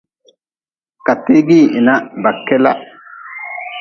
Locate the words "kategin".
1.05-1.63